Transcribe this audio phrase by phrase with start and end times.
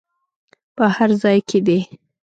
[0.75, 1.79] په هر ځای کې دې.